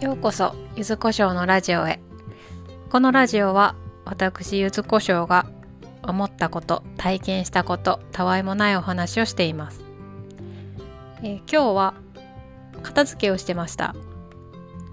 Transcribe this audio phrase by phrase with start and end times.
[0.00, 2.00] ようこそゆずこしょうのラジオへ。
[2.88, 3.74] このラジオは
[4.06, 5.44] 私ゆずこしょうが
[6.02, 9.82] 思ったこと体験したことたわいもないお話をしています、
[11.22, 11.94] えー今日は
[12.82, 13.94] 片付けをしてました。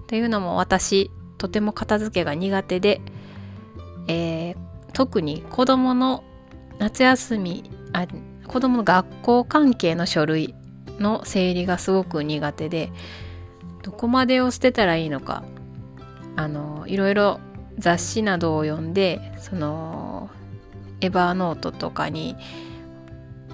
[0.08, 3.00] というのも私とても片付けが苦手で、
[4.08, 4.56] えー
[4.92, 6.22] 特に子供の
[6.78, 8.06] 夏休みあ
[8.46, 10.54] 子供の学校関係の書類
[10.98, 12.92] の整理がすごく苦手で
[13.88, 15.42] どこまでを捨てたらいいのか。
[16.36, 17.40] あのいろいろ
[17.78, 20.28] 雑誌などを読んでその
[21.00, 22.36] エバーノートとかに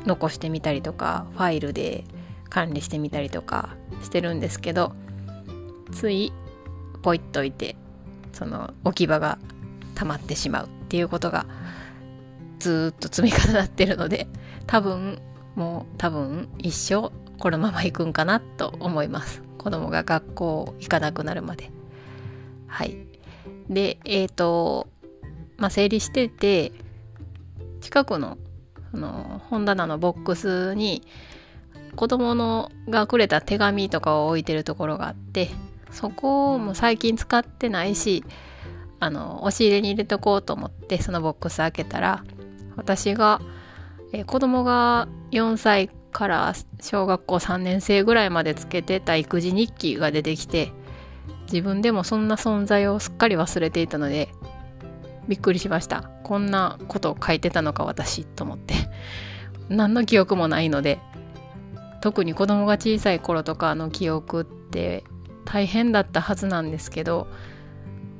[0.04, 2.02] 残してみたりとかファイルで
[2.50, 4.92] 管理してみたりとかしてるんですけど
[5.92, 6.32] つい
[7.02, 7.76] ポイっといて
[8.32, 9.38] その置き場が
[9.94, 11.46] 溜まってしまうっていうことが
[12.58, 14.26] ずっと積み重なってるので
[14.66, 15.22] 多分
[15.54, 19.43] もう多分一生このまま行くんかなと思います。
[19.64, 21.70] 子供が学校行かなくなるまで。
[22.66, 22.98] はい。
[23.70, 24.88] でえっ、と
[25.56, 26.72] まあ整理してて
[27.80, 28.36] 近くの
[28.90, 31.02] その本棚のボックスに
[31.96, 35.48] 子供のがくれた手紙とかを置いてるところがあって
[35.90, 38.22] そこも最近使ってないし
[39.00, 42.22] あの押し入れに入れとこうと思ってそのボックス開けたら
[42.76, 43.40] 私が、
[44.12, 50.72] えー子供が4歳から小学校3年生ぐらいまでつけてた育児日記が出てきて
[51.52, 54.28] 自分でもそんな存在をすっかり忘れていたので
[55.28, 56.10] びっくりしました。
[56.22, 58.74] こんなことを書いてたのか私と思って。
[59.68, 61.00] 何の記憶もないので
[62.00, 65.04] 特に子供が小さい頃とかの記憶って
[65.46, 67.26] 大変だったはずなんですけど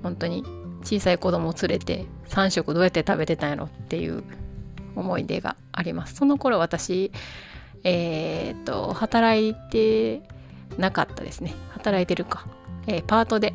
[0.03, 0.43] 本当に
[0.83, 4.25] 小さい子供を連れて3食どうやって食べてたんやろっていう
[4.97, 6.15] 思い出があります。
[6.15, 7.13] その頃私
[7.85, 10.23] えーっと働いて
[10.79, 11.55] なかったですね。
[11.71, 12.47] 働いてるか、
[12.87, 13.55] えーパートで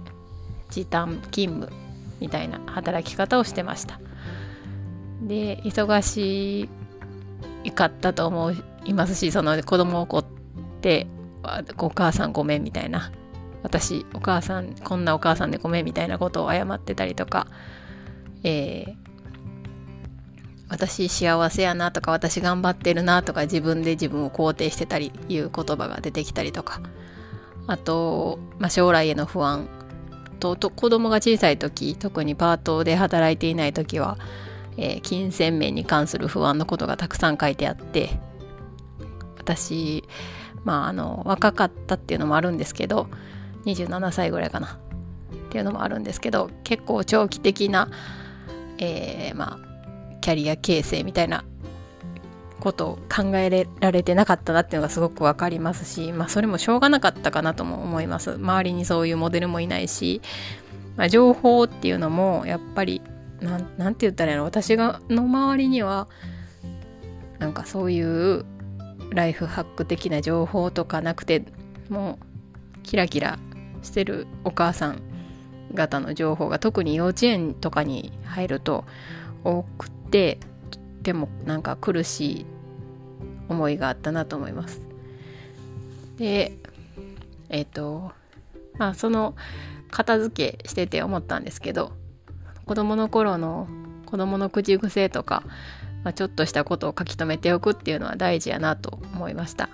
[0.69, 1.69] 時短勤務
[2.19, 4.00] みたいな働き方をしてました。
[5.22, 6.69] で忙し
[7.75, 8.51] かったと思
[8.85, 10.25] いますしその子供を怒っ
[10.81, 11.07] て
[11.78, 13.11] お母さんごめんみたいな。
[13.61, 17.47] 私お母さんこんなお母さんでごめんみたいなことを謝ってたりとか、
[18.44, 19.09] えー
[20.69, 26.81] 私幸せやなとか私頑張ってるなとか自分で自分を肯定してたりいう言葉が出てきたりとか。
[27.68, 29.68] あと、まあ、将来への不安。
[30.40, 34.18] とと子供が小さい時特にパートで働いていない時は、
[34.78, 38.19] えー金銭面に関する不安のことがたくさん書いてあって。
[39.38, 40.03] 私
[40.63, 43.08] まああの若かったっていうのもあるんですけど
[43.66, 44.79] 27歳ぐらいかな。
[45.47, 47.90] っていうのもあるんですけど結構長期的な、
[48.78, 49.69] えーまあ
[50.29, 51.44] キャリア形成みたいな
[52.59, 58.34] ことを考えられてなかったなっていうのがすごくわかりますし、まあ、それもしょうがなかったかなとも思います。
[58.34, 60.22] 周りにそういうモデルもいないし、
[60.97, 63.01] まあ、情報っていうのもやっぱり
[63.41, 64.44] なんなんて言ったらいいの？
[64.44, 66.07] 私がの周りには
[67.40, 68.46] なんかそういう
[69.09, 71.44] ライフハック的な情報とかなくて
[71.90, 73.40] もうキラキラ
[73.81, 75.01] してるお母さん
[75.73, 78.85] 方の情報が特に幼稚園とかに入ると
[79.44, 82.46] 多くてとってもなんか苦しい
[83.47, 84.81] 思いがあったなと思います。
[86.18, 86.58] で
[87.50, 88.12] えっ、と
[88.78, 89.36] まあその
[89.90, 91.92] 片付けしてて思ったんですけど
[92.66, 93.68] 子供の頃の
[94.06, 95.44] 子供の口癖とか、
[96.03, 99.70] まあ、ちょっとしたことを書き留めておくっていうのは大事やなと思いました。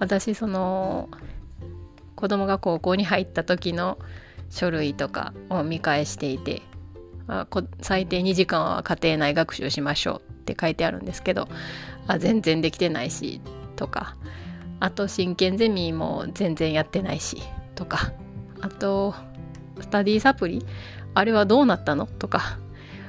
[0.00, 1.08] 私その
[2.16, 3.98] 子供が高校に入った時の
[4.50, 6.62] 書類とかを見返していて
[7.26, 11.48] あこ最低2時間は家庭内学習しましょうって書いてあるんですけど
[12.06, 13.40] あ全然できてないし
[13.76, 14.16] とか
[14.80, 17.42] あと真剣ゼミも全然やってないし
[17.74, 18.12] とか
[18.60, 19.14] あと
[19.80, 20.64] スタディサプリ
[21.14, 22.58] あれはどうなったのとか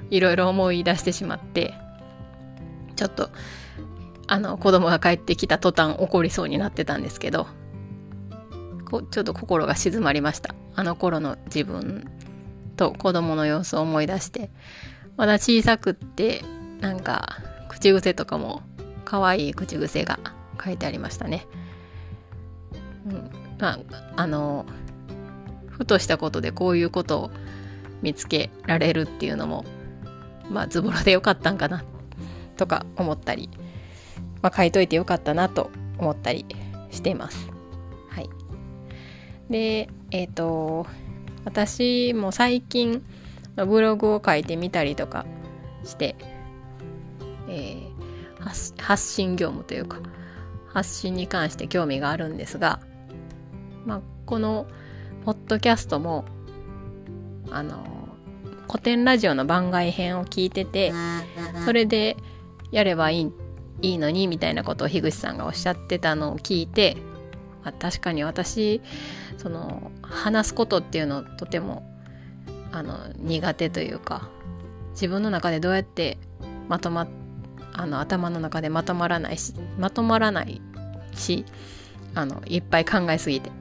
[0.09, 1.74] いろいろ思い出してしまって
[2.96, 3.30] ちょっと
[4.28, 7.47] あの子供が帰ってきた途端怒りそうになってたんですけど
[8.85, 10.56] こちょっと心が静まりました。
[10.76, 12.06] あの頃の自分。
[12.76, 14.50] と子供の様子を思い出して
[15.18, 16.44] まだ小さくって
[16.82, 17.38] なんか
[17.70, 18.62] 口癖とかも
[19.06, 20.20] 可愛い口癖が
[20.64, 21.46] 書いてありましたね。
[23.06, 23.30] うん、
[23.60, 23.80] まあ
[24.16, 24.66] あの
[25.68, 27.32] ふとしたことでこういうことを
[28.02, 29.66] 見つけられるっていうのも
[30.50, 31.84] まあズボラでよかったんかな
[32.58, 33.50] とか思ったり、
[34.42, 36.46] まあ、書いといてよかったなと思ったり
[36.92, 37.50] しています。
[38.10, 38.30] はい、
[39.50, 40.88] でえっ、と
[41.46, 43.03] 私も最近
[43.56, 45.26] ブログを書いてみたりとか
[45.84, 46.16] して、
[47.47, 47.96] えー
[48.80, 50.00] 発信業務というか
[50.68, 52.80] 発信に関して興味があるんですが、
[53.86, 54.68] まあ、この
[55.24, 56.26] ポッドキャストも
[57.50, 57.84] あの
[58.68, 60.94] 古典ラジオの番外編を聞いてて
[61.66, 62.18] それで
[62.72, 63.32] やればいい
[63.82, 66.96] いいのにみたいなことを樋口さんがおっしゃってたのを聞いて、
[67.66, 68.79] まあ、確かに私
[69.38, 71.84] その話すことっていうのとても
[72.72, 74.29] あの苦手というか
[74.91, 76.17] 自分の中でどうやって
[76.70, 77.08] まとま
[77.73, 80.62] あの頭の中でまとまらないしまとまらない
[81.14, 81.44] し
[82.14, 83.52] あのいっぱい考えすぎてっ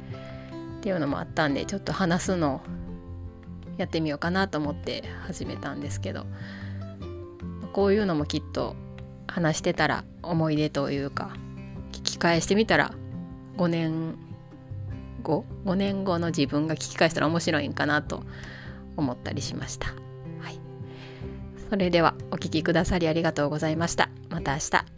[0.83, 2.61] ていうのもあったんでちょっと話すのを
[3.79, 6.27] やってみようかなと思って始めたんですけど
[7.73, 8.77] こういうのもきっと
[9.27, 11.33] 話してたら思い出というか
[11.91, 12.95] 聞き返してみたら
[13.57, 14.17] 5年
[15.23, 18.23] 後？5年後の自分が聞き返したら面白いんかなと
[18.97, 19.89] 思ったりしました。
[20.41, 20.59] はい、
[21.71, 24.11] それではお聴きくださりありがとうございました。
[24.31, 24.94] また明日。